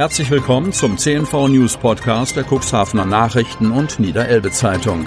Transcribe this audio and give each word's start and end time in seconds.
Herzlich 0.00 0.30
willkommen 0.30 0.72
zum 0.72 0.96
CNV 0.96 1.48
News 1.48 1.76
Podcast 1.76 2.34
der 2.34 2.46
Cuxhavener 2.50 3.04
Nachrichten 3.04 3.70
und 3.70 4.00
Niederelbe 4.00 4.50
Zeitung. 4.50 5.06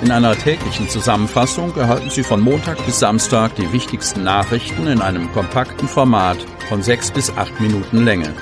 In 0.00 0.10
einer 0.10 0.34
täglichen 0.34 0.88
Zusammenfassung 0.88 1.76
erhalten 1.76 2.08
Sie 2.08 2.22
von 2.22 2.40
Montag 2.40 2.82
bis 2.86 2.98
Samstag 2.98 3.54
die 3.56 3.70
wichtigsten 3.70 4.24
Nachrichten 4.24 4.86
in 4.86 5.02
einem 5.02 5.30
kompakten 5.32 5.86
Format 5.86 6.38
von 6.70 6.82
sechs 6.82 7.10
bis 7.10 7.30
acht 7.36 7.60
Minuten 7.60 8.06
Länge. 8.06 8.32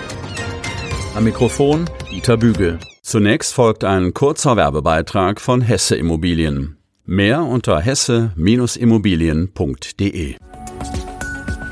Am 1.16 1.24
Mikrofon 1.24 1.90
Dieter 2.08 2.36
Bügel. 2.36 2.78
Zunächst 3.02 3.52
folgt 3.52 3.82
ein 3.82 4.14
kurzer 4.14 4.56
Werbebeitrag 4.56 5.40
von 5.40 5.60
Hesse 5.60 5.96
Immobilien. 5.96 6.76
Mehr 7.04 7.42
unter 7.42 7.80
hesse-immobilien.de. 7.80 10.36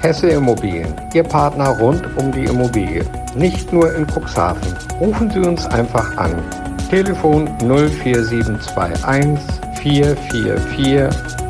Hesse 0.04 0.28
Immobilien, 0.28 0.94
Ihr 1.14 1.22
Partner 1.22 1.70
rund 1.78 2.06
um 2.18 2.30
die 2.30 2.44
Immobilie. 2.44 3.06
Nicht 3.34 3.72
nur 3.72 3.90
in 3.94 4.06
Cuxhaven. 4.06 4.60
Rufen 5.00 5.30
Sie 5.30 5.38
uns 5.38 5.64
einfach 5.64 6.14
an. 6.18 6.42
Telefon 6.90 7.48
04721 7.60 9.42
444 9.80 11.08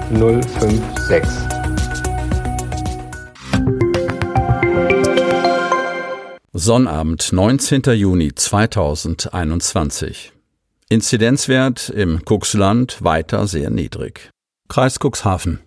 056. 0.09 1.29
Sonnabend, 6.53 7.33
19. 7.33 7.83
Juni 7.97 8.37
2021. 8.37 10.33
Inzidenzwert 10.89 11.89
im 11.89 12.21
Cuxland 12.25 13.03
weiter 13.03 13.49
sehr 13.49 13.71
niedrig. 13.71 14.31
Kreis 14.69 15.01
Cuxhaven. 15.01 15.59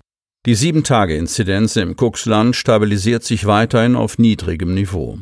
Die 0.48 0.56
Sieben-Tage-Inzidenz 0.56 1.76
im 1.76 1.98
Cuxland 1.98 2.56
stabilisiert 2.56 3.26
sich 3.26 3.48
weiterhin 3.48 3.98
auf 3.98 4.18
niedrigem 4.18 4.74
Niveau. 4.74 5.18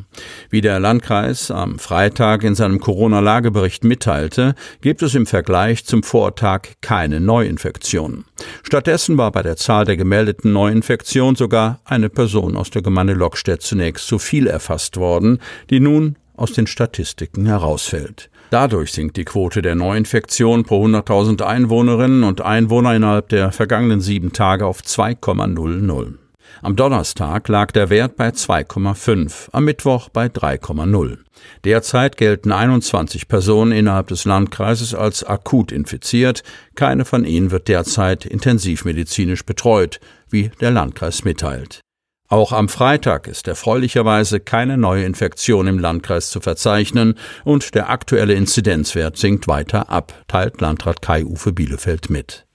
Wie 0.52 0.62
der 0.62 0.80
Landkreis 0.80 1.50
am 1.50 1.80
Freitag 1.80 2.44
in 2.44 2.54
seinem 2.54 2.80
Corona-Lagebericht 2.80 3.84
mitteilte, 3.84 4.54
gibt 4.82 5.02
es 5.02 5.16
im 5.16 5.26
Vergleich 5.26 5.84
zum 5.84 6.04
Vortag 6.04 6.68
keine 6.82 7.22
Neuinfektionen. 7.22 8.26
Stattdessen 8.62 9.18
war 9.18 9.32
bei 9.32 9.42
der 9.42 9.58
Zahl 9.58 9.86
der 9.86 9.98
gemeldeten 9.98 10.54
Neuinfektionen 10.54 11.36
sogar 11.36 11.80
eine 11.86 12.10
Person 12.10 12.56
aus 12.56 12.70
der 12.70 12.84
Gemeinde 12.84 13.14
Lockstedt 13.14 13.64
zunächst 13.64 14.06
zu 14.06 14.20
viel 14.20 14.46
erfasst 14.46 14.96
worden, 14.98 15.40
die 15.72 15.80
nun 15.80 16.18
aus 16.38 16.52
den 16.52 16.68
Statistiken 16.68 17.48
herausfällt. 17.48 18.30
Dadurch 18.50 18.92
sinkt 18.92 19.18
die 19.18 19.26
Quote 19.26 19.62
der 19.62 19.76
Neuinfektion 19.76 20.64
pro 20.64 20.86
100.000 20.86 21.42
Einwohnerinnen 21.42 22.24
und 22.24 22.42
Einwohner 22.42 22.96
innerhalb 22.96 23.30
der 23.30 23.52
vergangenen 23.52 24.02
sieben 24.02 24.34
Tage 24.34 24.66
auf 24.66 24.82
2,00. 24.82 26.14
Am 26.62 26.76
Donnerstag 26.76 27.48
lag 27.48 27.72
der 27.72 27.90
Wert 27.90 28.16
bei 28.16 28.30
2,5, 28.30 29.50
am 29.52 29.66
Mittwoch 29.66 30.10
bei 30.10 30.28
3,0. 30.28 31.18
Derzeit 31.64 32.18
gelten 32.18 32.52
21 32.52 33.28
Personen 33.28 33.72
innerhalb 33.72 34.08
des 34.08 34.26
Landkreises 34.26 34.96
als 34.96 35.24
akut 35.24 35.72
infiziert. 35.72 36.44
Keine 36.76 37.06
von 37.06 37.26
ihnen 37.26 37.52
wird 37.52 37.68
derzeit 37.68 38.26
intensivmedizinisch 38.26 39.46
betreut, 39.46 40.00
wie 40.30 40.50
der 40.62 40.72
Landkreis 40.72 41.24
mitteilt. 41.24 41.85
Auch 42.28 42.52
am 42.52 42.70
Freitag 42.70 43.28
ist 43.28 43.48
erfreulicherweise 43.48 44.40
keine 44.40 44.78
neue 44.78 45.06
Infektion 45.06 45.68
im 45.68 45.78
Landkreis 45.78 46.32
zu 46.32 46.42
verzeichnen 46.42 47.16
und 47.44 47.76
der 47.76 47.90
aktuelle 47.90 48.34
Inzidenzwert 48.34 49.18
sinkt 49.18 49.48
weiter 49.48 49.90
ab, 49.90 50.14
teilt 50.28 50.60
Landrat 50.60 51.04
Kai-Uwe 51.04 51.54
Bielefeld 51.54 52.10
mit. 52.10 52.48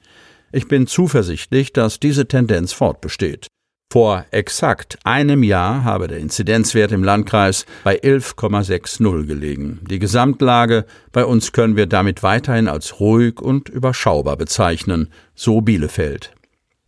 Ich 0.50 0.66
bin 0.66 0.88
zuversichtlich, 0.88 1.72
dass 1.72 2.00
diese 2.00 2.26
Tendenz 2.26 2.72
fortbesteht. 2.72 3.46
Vor 3.92 4.24
exakt 4.32 4.98
einem 5.04 5.44
Jahr 5.44 5.84
habe 5.84 6.08
der 6.08 6.18
Inzidenzwert 6.18 6.90
im 6.90 7.04
Landkreis 7.04 7.64
bei 7.84 8.00
11,60 8.00 9.26
gelegen. 9.26 9.80
Die 9.88 9.98
Gesamtlage 10.00 10.84
bei 11.12 11.24
uns 11.24 11.52
können 11.52 11.76
wir 11.76 11.86
damit 11.86 12.24
weiterhin 12.24 12.68
als 12.68 12.98
ruhig 12.98 13.40
und 13.40 13.68
überschaubar 13.68 14.36
bezeichnen, 14.36 15.12
so 15.34 15.60
Bielefeld. 15.60 16.32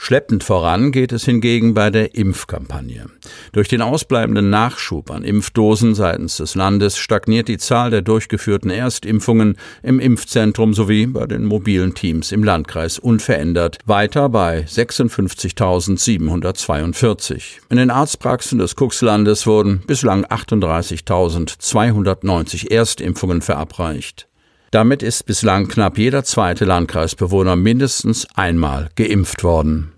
Schleppend 0.05 0.43
voran 0.43 0.91
geht 0.91 1.13
es 1.13 1.27
hingegen 1.27 1.75
bei 1.75 1.89
der 1.89 2.17
Impfkampagne. 2.17 3.07
Durch 3.53 3.69
den 3.69 3.81
ausbleibenden 3.81 4.51
Nachschub 4.51 5.13
an 5.13 5.23
Impfdosen 5.23 5.95
seitens 5.95 6.39
des 6.39 6.57
Landes 6.57 6.99
stagniert 6.99 7.47
die 7.47 7.59
Zahl 7.59 7.91
der 7.91 8.03
durchgeführten 8.03 8.69
Erstimpfungen 8.69 9.57
im 9.85 10.01
Impfzentrum 10.01 10.75
sowie 10.75 11.07
bei 11.07 11.27
den 11.27 11.45
mobilen 11.45 11.95
Teams 11.95 12.33
im 12.33 12.43
Landkreis 12.43 12.99
unverändert, 12.99 13.79
weiter 13.87 14.29
bei 14.29 14.65
56.742. 14.65 17.61
In 17.71 17.77
den 17.77 17.91
Arztpraxen 17.91 18.59
des 18.59 18.75
Kuxlandes 18.75 19.47
wurden 19.47 19.85
bislang 19.87 20.25
38.290 20.25 22.73
Erstimpfungen 22.73 23.41
verabreicht. 23.41 24.27
Damit 24.73 25.03
ist 25.03 25.27
bislang 25.27 25.69
knapp 25.69 25.99
jeder 25.99 26.25
zweite 26.25 26.65
Landkreisbewohner 26.65 27.57
mindestens 27.57 28.27
einmal 28.35 28.89
geimpft 28.97 29.45
worden. 29.45 29.93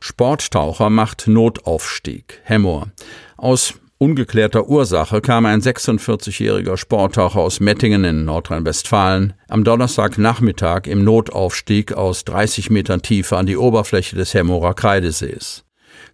Sporttaucher 0.00 0.90
macht 0.90 1.28
Notaufstieg. 1.28 2.40
Hemmoor. 2.42 2.88
Aus 3.36 3.74
ungeklärter 3.98 4.68
Ursache 4.68 5.20
kam 5.20 5.46
ein 5.46 5.60
46-jähriger 5.60 6.76
Sporttaucher 6.76 7.38
aus 7.38 7.60
Mettingen 7.60 8.02
in 8.02 8.24
Nordrhein-Westfalen 8.24 9.34
am 9.48 9.62
Donnerstagnachmittag 9.62 10.88
im 10.88 11.04
Notaufstieg 11.04 11.92
aus 11.92 12.24
30 12.24 12.70
Metern 12.70 13.00
Tiefe 13.00 13.36
an 13.36 13.46
die 13.46 13.56
Oberfläche 13.56 14.16
des 14.16 14.34
Hemmorer 14.34 14.74
Kreidesees. 14.74 15.63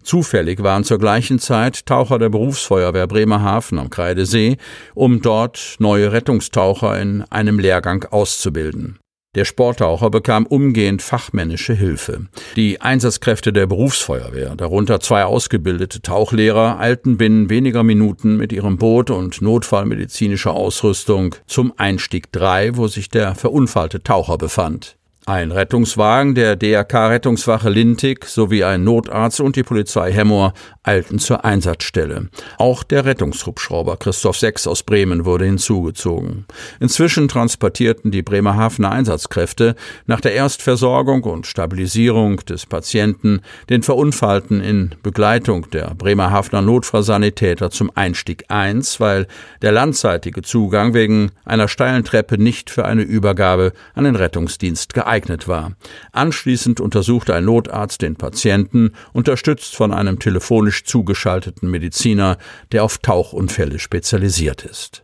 Zufällig 0.03 0.63
waren 0.63 0.83
zur 0.83 0.99
gleichen 0.99 1.39
Zeit 1.39 1.85
Taucher 1.85 2.19
der 2.19 2.29
Berufsfeuerwehr 2.29 3.07
Bremerhaven 3.07 3.79
am 3.79 3.89
Kreidesee, 3.89 4.57
um 4.93 5.21
dort 5.21 5.75
neue 5.79 6.11
Rettungstaucher 6.11 6.99
in 6.99 7.23
einem 7.29 7.59
Lehrgang 7.59 8.05
auszubilden. 8.05 8.97
Der 9.33 9.45
Sporttaucher 9.45 10.09
bekam 10.09 10.45
umgehend 10.45 11.01
fachmännische 11.01 11.73
Hilfe. 11.73 12.25
Die 12.57 12.81
Einsatzkräfte 12.81 13.53
der 13.53 13.65
Berufsfeuerwehr, 13.65 14.55
darunter 14.57 14.99
zwei 14.99 15.23
ausgebildete 15.23 16.01
Tauchlehrer, 16.01 16.79
eilten 16.79 17.15
binnen 17.15 17.49
weniger 17.49 17.83
Minuten 17.83 18.35
mit 18.35 18.51
ihrem 18.51 18.77
Boot 18.77 19.09
und 19.09 19.41
notfallmedizinischer 19.41 20.51
Ausrüstung 20.51 21.35
zum 21.47 21.71
Einstieg 21.77 22.33
3, 22.33 22.75
wo 22.75 22.87
sich 22.87 23.09
der 23.09 23.33
verunfallte 23.35 24.03
Taucher 24.03 24.37
befand. 24.37 24.97
Ein 25.27 25.51
Rettungswagen 25.51 26.33
der 26.33 26.55
DRK-Rettungswache 26.55 27.69
Lintig 27.69 28.25
sowie 28.25 28.63
ein 28.63 28.83
Notarzt 28.83 29.39
und 29.39 29.55
die 29.55 29.61
Polizei 29.61 30.11
Hemmoor 30.11 30.53
eilten 30.81 31.19
zur 31.19 31.45
Einsatzstelle. 31.45 32.29
Auch 32.57 32.81
der 32.81 33.05
Rettungshubschrauber 33.05 33.97
Christoph 33.97 34.39
Sechs 34.39 34.65
aus 34.65 34.81
Bremen 34.81 35.23
wurde 35.23 35.45
hinzugezogen. 35.45 36.47
Inzwischen 36.79 37.27
transportierten 37.27 38.09
die 38.09 38.23
Bremerhavener 38.23 38.91
Einsatzkräfte 38.91 39.75
nach 40.07 40.21
der 40.21 40.33
Erstversorgung 40.33 41.23
und 41.25 41.45
Stabilisierung 41.45 42.37
des 42.37 42.65
Patienten 42.65 43.41
den 43.69 43.83
Verunfallten 43.83 44.59
in 44.59 44.95
Begleitung 45.03 45.69
der 45.69 45.93
Bremerhavener 45.93 46.63
Notfallsanitäter 46.63 47.69
zum 47.69 47.91
Einstieg 47.93 48.45
1, 48.47 48.99
weil 48.99 49.27
der 49.61 49.71
landseitige 49.71 50.41
Zugang 50.41 50.95
wegen 50.95 51.31
einer 51.45 51.67
steilen 51.67 52.03
Treppe 52.03 52.39
nicht 52.39 52.71
für 52.71 52.85
eine 52.85 53.03
Übergabe 53.03 53.73
an 53.93 54.05
den 54.05 54.15
Rettungsdienst 54.15 54.95
geeignet 54.95 55.10
geeignet 55.11 55.47
war. 55.47 55.73
Anschließend 56.13 56.79
untersuchte 56.79 57.35
ein 57.35 57.45
Notarzt 57.45 58.01
den 58.01 58.15
Patienten, 58.15 58.91
unterstützt 59.11 59.75
von 59.75 59.93
einem 59.93 60.19
telefonisch 60.19 60.85
zugeschalteten 60.85 61.69
Mediziner, 61.69 62.37
der 62.71 62.85
auf 62.85 62.97
Tauchunfälle 62.99 63.79
spezialisiert 63.79 64.63
ist. 64.63 65.03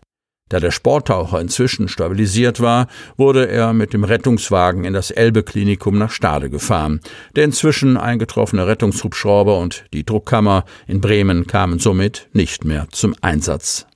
Da 0.49 0.61
der 0.61 0.71
Sporttaucher 0.71 1.41
inzwischen 1.41 1.89
stabilisiert 1.89 2.61
war, 2.61 2.87
wurde 3.17 3.49
er 3.49 3.73
mit 3.73 3.91
dem 3.91 4.05
Rettungswagen 4.05 4.85
in 4.85 4.93
das 4.93 5.11
Elbe-Klinikum 5.11 5.97
nach 5.97 6.11
Stade 6.11 6.49
gefahren. 6.49 7.01
Der 7.35 7.43
inzwischen 7.43 7.97
eingetroffene 7.97 8.65
Rettungshubschrauber 8.65 9.59
und 9.59 9.83
die 9.91 10.05
Druckkammer 10.05 10.63
in 10.87 11.01
Bremen 11.01 11.47
kamen 11.47 11.79
somit 11.79 12.29
nicht 12.31 12.63
mehr 12.63 12.87
zum 12.91 13.13
Einsatz. 13.19 13.87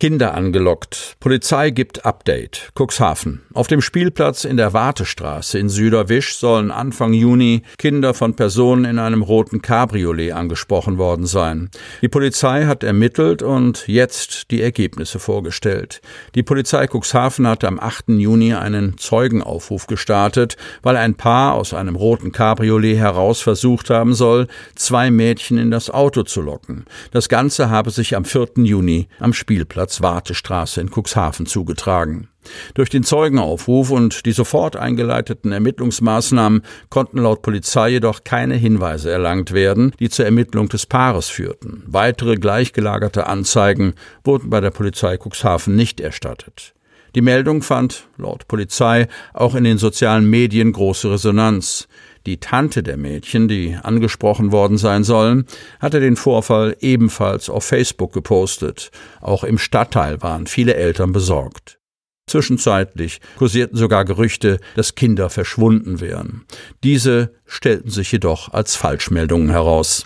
Kinder 0.00 0.34
angelockt. 0.34 1.16
Polizei 1.18 1.70
gibt 1.70 2.06
Update. 2.06 2.70
Cuxhaven. 2.78 3.42
Auf 3.52 3.66
dem 3.66 3.80
Spielplatz 3.82 4.44
in 4.44 4.56
der 4.56 4.72
Wartestraße 4.72 5.58
in 5.58 5.68
Süderwisch 5.68 6.36
sollen 6.36 6.70
Anfang 6.70 7.12
Juni 7.12 7.62
Kinder 7.78 8.14
von 8.14 8.36
Personen 8.36 8.84
in 8.84 9.00
einem 9.00 9.22
roten 9.22 9.60
Cabriolet 9.60 10.30
angesprochen 10.30 10.98
worden 10.98 11.26
sein. 11.26 11.68
Die 12.00 12.06
Polizei 12.06 12.66
hat 12.66 12.84
ermittelt 12.84 13.42
und 13.42 13.88
jetzt 13.88 14.52
die 14.52 14.62
Ergebnisse 14.62 15.18
vorgestellt. 15.18 16.00
Die 16.36 16.44
Polizei 16.44 16.86
Cuxhaven 16.86 17.48
hat 17.48 17.64
am 17.64 17.80
8. 17.80 18.10
Juni 18.10 18.54
einen 18.54 18.98
Zeugenaufruf 18.98 19.88
gestartet, 19.88 20.56
weil 20.80 20.96
ein 20.96 21.16
Paar 21.16 21.54
aus 21.54 21.74
einem 21.74 21.96
roten 21.96 22.30
Cabriolet 22.30 22.98
heraus 22.98 23.40
versucht 23.40 23.90
haben 23.90 24.14
soll, 24.14 24.46
zwei 24.76 25.10
Mädchen 25.10 25.58
in 25.58 25.72
das 25.72 25.90
Auto 25.90 26.22
zu 26.22 26.40
locken. 26.40 26.84
Das 27.10 27.28
Ganze 27.28 27.68
habe 27.68 27.90
sich 27.90 28.14
am 28.14 28.24
4. 28.24 28.50
Juni 28.58 29.08
am 29.18 29.32
Spielplatz 29.32 29.87
Marktplatz-Wartestraße 29.88 30.80
in 30.80 30.90
Cuxhaven 30.90 31.46
zugetragen. 31.46 32.28
Durch 32.74 32.88
den 32.88 33.02
Zeugenaufruf 33.02 33.90
und 33.90 34.24
die 34.24 34.32
sofort 34.32 34.76
eingeleiteten 34.76 35.52
Ermittlungsmaßnahmen 35.52 36.62
konnten 36.88 37.18
laut 37.18 37.42
Polizei 37.42 37.90
jedoch 37.90 38.24
keine 38.24 38.54
Hinweise 38.54 39.10
erlangt 39.10 39.52
werden, 39.52 39.92
die 39.98 40.08
zur 40.08 40.24
Ermittlung 40.24 40.68
des 40.68 40.86
Paares 40.86 41.28
führten. 41.28 41.82
Weitere 41.86 42.36
gleichgelagerte 42.36 43.26
Anzeigen 43.26 43.94
wurden 44.24 44.50
bei 44.50 44.60
der 44.60 44.70
Polizei 44.70 45.18
Cuxhaven 45.18 45.76
nicht 45.76 46.00
erstattet. 46.00 46.74
Die 47.14 47.22
Meldung 47.22 47.62
fand, 47.62 48.06
laut 48.16 48.48
Polizei, 48.48 49.08
auch 49.32 49.54
in 49.54 49.64
den 49.64 49.78
sozialen 49.78 50.28
Medien 50.28 50.72
große 50.72 51.10
Resonanz. 51.10 51.88
Die 52.26 52.38
Tante 52.38 52.82
der 52.82 52.96
Mädchen, 52.96 53.48
die 53.48 53.76
angesprochen 53.82 54.52
worden 54.52 54.78
sein 54.78 55.04
sollen, 55.04 55.46
hatte 55.80 56.00
den 56.00 56.16
Vorfall 56.16 56.76
ebenfalls 56.80 57.48
auf 57.48 57.64
Facebook 57.64 58.12
gepostet. 58.12 58.90
Auch 59.20 59.44
im 59.44 59.58
Stadtteil 59.58 60.22
waren 60.22 60.46
viele 60.46 60.74
Eltern 60.74 61.12
besorgt. 61.12 61.78
Zwischenzeitlich 62.26 63.20
kursierten 63.38 63.78
sogar 63.78 64.04
Gerüchte, 64.04 64.60
dass 64.76 64.94
Kinder 64.94 65.30
verschwunden 65.30 66.00
wären. 66.00 66.44
Diese 66.84 67.32
stellten 67.46 67.90
sich 67.90 68.12
jedoch 68.12 68.52
als 68.52 68.76
Falschmeldungen 68.76 69.50
heraus. 69.50 70.04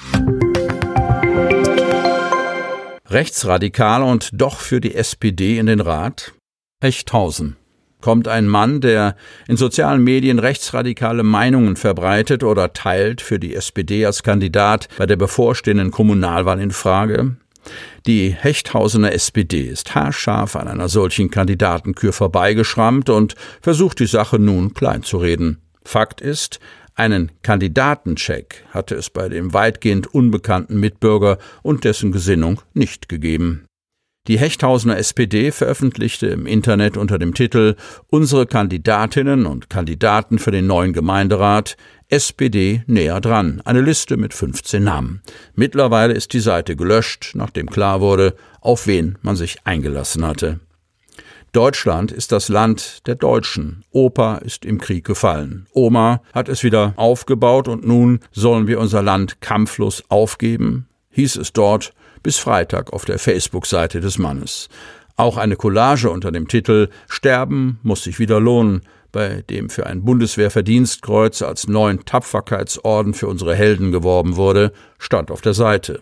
Rechtsradikal 3.07 4.03
und 4.03 4.31
doch 4.33 4.61
für 4.61 4.81
die 4.81 4.95
SPD 4.95 5.59
in 5.59 5.67
den 5.67 5.81
Rat? 5.81 6.33
Hechthausen 6.81 7.57
kommt 8.03 8.29
ein 8.29 8.47
Mann, 8.47 8.83
der 8.83 9.17
in 9.49 9.57
sozialen 9.57 10.05
Medien 10.05 10.39
rechtsradikale 10.39 11.23
Meinungen 11.23 11.77
verbreitet 11.77 12.45
oder 12.45 12.75
teilt, 12.75 13.23
für 13.23 13.39
die 13.39 13.55
SPD 13.55 14.05
als 14.05 14.23
Kandidat 14.23 14.89
bei 14.99 15.07
der 15.07 15.17
bevorstehenden 15.17 15.91
Kommunalwahl 15.91 16.61
in 16.61 16.71
Frage? 16.71 17.37
Die 18.07 18.31
Hechthausener 18.31 19.13
SPD 19.13 19.63
ist 19.63 19.95
haarscharf 19.95 20.57
an 20.57 20.69
einer 20.69 20.89
solchen 20.89 21.31
Kandidatenkür 21.31 22.13
vorbeigeschrammt 22.13 23.09
und 23.09 23.37
versucht 23.61 24.01
die 24.01 24.07
Sache 24.07 24.39
nun 24.39 24.75
kleinzureden. 24.75 25.63
Fakt 25.85 26.21
ist, 26.21 26.59
einen 26.95 27.33
Kandidatencheck 27.43 28.65
hatte 28.71 28.97
es 28.97 29.09
bei 29.09 29.29
dem 29.29 29.55
weitgehend 29.55 30.13
unbekannten 30.13 30.79
Mitbürger 30.79 31.39
und 31.63 31.85
dessen 31.85 32.13
Gesinnung 32.13 32.61
nicht 32.75 33.09
gegeben. 33.09 33.65
Die 34.29 34.39
Hechthausener 34.39 34.99
SPD 34.99 35.51
veröffentlichte 35.51 36.29
im 36.29 36.47
Internet 36.47 36.97
unter 36.97 37.19
dem 37.19 37.35
Titel 37.35 37.75
Unsere 38.07 38.47
Kandidatinnen 38.47 39.47
und 39.47 39.69
Kandidaten 39.69 40.39
für 40.39 40.53
den 40.53 40.69
neuen 40.69 40.93
Gemeinderat 40.93 41.77
SPD 42.09 42.85
näher 42.87 43.21
dran, 43.21 43.61
eine 43.65 43.81
Liste 43.81 44.17
mit 44.17 44.33
15 44.33 44.85
Namen. 44.85 45.23
Mittlerweile 45.57 46.15
ist 46.15 46.35
die 46.35 46.41
Seite 46.41 46.77
gelöscht, 46.77 47.33
nachdem 47.35 47.69
klar 47.69 48.01
wurde, 48.01 48.37
auf 48.61 48.87
wen 48.87 49.19
man 49.23 49.35
sich 49.35 49.57
eingelassen 49.65 50.25
hatte. 50.25 50.61
Deutschland 51.51 52.13
ist 52.13 52.31
das 52.31 52.49
Land 52.49 53.09
der 53.09 53.17
Deutschen. 53.17 53.83
Opa 53.91 54.37
ist 54.37 54.65
im 54.65 54.79
Krieg 54.79 55.05
gefallen. 55.05 55.67
Oma 55.73 56.23
hat 56.33 56.49
es 56.49 56.63
wieder 56.63 56.95
aufgebaut 56.95 57.67
und 57.67 57.85
nun 57.85 58.21
sollen 58.31 58.69
wir 58.69 58.79
unser 58.79 59.03
Land 59.03 59.41
kampflos 59.41 60.05
aufgeben? 60.09 60.87
Hieß 61.13 61.37
es 61.37 61.53
dort 61.53 61.93
bis 62.23 62.39
Freitag 62.39 62.93
auf 62.93 63.05
der 63.05 63.19
Facebook-Seite 63.19 64.01
des 64.01 64.19
Mannes. 64.19 64.69
Auch 65.17 65.37
eine 65.37 65.57
Collage 65.57 66.11
unter 66.11 66.33
dem 66.33 66.49
Titel 66.49 66.89
Sterben 67.09 67.79
muss 67.83 68.05
sich 68.05 68.19
wieder 68.19 68.41
lohnen 68.41 68.83
bei 69.13 69.45
dem 69.51 69.69
für 69.69 69.87
ein 69.87 70.05
Bundeswehrverdienstkreuz 70.05 71.43
als 71.43 71.69
neuen 71.69 72.05
Tapferkeitsorden 72.05 73.13
für 73.13 73.29
unsere 73.29 73.55
Helden 73.55 73.93
geworben 73.93 74.37
wurde, 74.37 74.73
stand 75.03 75.31
auf 75.31 75.41
der 75.41 75.55
Seite. 75.55 76.01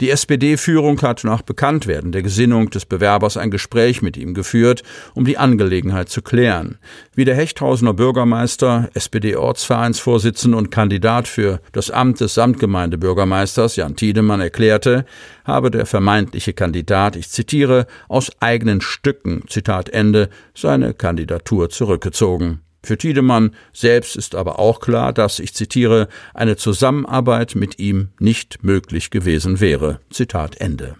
Die 0.00 0.10
SPD-Führung 0.10 1.00
hat 1.02 1.24
nach 1.24 1.42
Bekanntwerden 1.42 2.12
der 2.12 2.22
Gesinnung 2.22 2.70
des 2.70 2.84
Bewerbers 2.84 3.36
ein 3.36 3.50
Gespräch 3.50 4.02
mit 4.02 4.16
ihm 4.16 4.34
geführt, 4.34 4.82
um 5.14 5.24
die 5.24 5.38
Angelegenheit 5.38 6.08
zu 6.08 6.20
klären. 6.20 6.78
Wie 7.14 7.24
der 7.24 7.36
Hechthausener 7.36 7.94
Bürgermeister, 7.94 8.90
SPD-Ortsvereinsvorsitzender 8.94 10.58
und 10.58 10.70
Kandidat 10.70 11.28
für 11.28 11.60
das 11.72 11.90
Amt 11.90 12.20
des 12.20 12.34
Samtgemeindebürgermeisters 12.34 13.76
Jan 13.76 13.96
Tiedemann 13.96 14.40
erklärte, 14.40 15.04
habe 15.44 15.70
der 15.70 15.86
vermeintliche 15.86 16.52
Kandidat, 16.52 17.16
ich 17.16 17.30
zitiere, 17.30 17.86
aus 18.08 18.30
eigenen 18.40 18.80
Stücken, 18.80 19.44
Zitat 19.48 19.88
Ende, 19.88 20.28
seine 20.54 20.92
Kandidatur 20.94 21.70
zurückgezogen. 21.70 22.60
Für 22.82 22.96
Tiedemann 22.96 23.54
selbst 23.72 24.16
ist 24.16 24.34
aber 24.34 24.58
auch 24.58 24.80
klar, 24.80 25.12
dass, 25.12 25.38
ich 25.38 25.54
zitiere, 25.54 26.08
eine 26.34 26.56
Zusammenarbeit 26.56 27.54
mit 27.54 27.78
ihm 27.78 28.08
nicht 28.18 28.64
möglich 28.64 29.10
gewesen 29.10 29.60
wäre. 29.60 30.00
Zitat 30.10 30.60
Ende. 30.60 30.96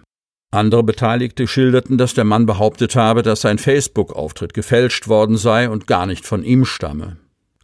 Andere 0.51 0.83
Beteiligte 0.83 1.47
schilderten, 1.47 1.97
dass 1.97 2.13
der 2.13 2.25
Mann 2.25 2.45
behauptet 2.45 2.95
habe, 2.95 3.23
dass 3.23 3.41
sein 3.41 3.57
Facebook-Auftritt 3.57 4.53
gefälscht 4.53 5.07
worden 5.07 5.37
sei 5.37 5.69
und 5.69 5.87
gar 5.87 6.05
nicht 6.05 6.25
von 6.25 6.43
ihm 6.43 6.65
stamme. 6.65 7.17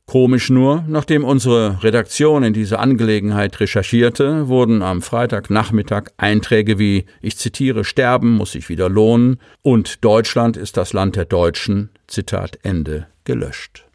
Komisch 0.06 0.50
nur, 0.50 0.86
nachdem 0.88 1.26
unsere 1.26 1.84
Redaktion 1.84 2.44
in 2.44 2.54
diese 2.54 2.80
Angelegenheit 2.80 3.60
recherchierte, 3.60 4.48
wurden 4.48 4.82
am 4.82 5.02
Freitagnachmittag 5.02 6.12
Einträge 6.16 6.80
wie, 6.80 7.08
ich 7.22 7.36
zitiere, 7.36 7.84
Sterben 7.84 8.32
muss 8.38 8.54
sich 8.54 8.70
wieder 8.70 8.88
lohnen 8.88 9.42
und 9.64 10.06
Deutschland 10.06 10.56
ist 10.56 10.78
das 10.78 10.94
Land 10.94 11.18
der 11.18 11.26
Deutschen, 11.26 11.90
Zitat 12.08 12.58
Ende, 12.64 13.08
gelöscht. 13.26 13.87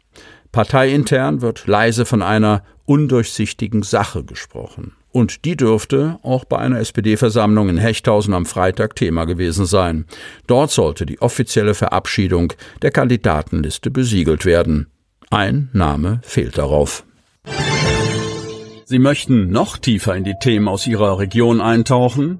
Parteiintern 0.53 1.41
wird 1.41 1.65
leise 1.65 2.05
von 2.05 2.21
einer 2.21 2.63
undurchsichtigen 2.85 3.81
Sache 3.81 4.23
gesprochen. 4.23 4.93
Und 5.11 5.45
die 5.45 5.57
dürfte 5.57 6.19
auch 6.21 6.45
bei 6.45 6.59
einer 6.59 6.79
SPD-Versammlung 6.79 7.69
in 7.69 7.77
Hechthausen 7.77 8.33
am 8.33 8.45
Freitag 8.45 8.95
Thema 8.95 9.25
gewesen 9.25 9.65
sein. 9.65 10.05
Dort 10.47 10.69
sollte 10.69 11.05
die 11.05 11.21
offizielle 11.21 11.73
Verabschiedung 11.73 12.53
der 12.83 12.91
Kandidatenliste 12.91 13.89
besiegelt 13.91 14.45
werden. 14.45 14.87
Ein 15.31 15.69
Name 15.73 16.21
fehlt 16.23 16.57
darauf. 16.57 17.03
Sie 18.85 18.99
möchten 18.99 19.49
noch 19.49 19.77
tiefer 19.77 20.15
in 20.15 20.23
die 20.23 20.35
Themen 20.39 20.67
aus 20.67 20.85
Ihrer 20.85 21.17
Region 21.17 21.61
eintauchen? 21.61 22.39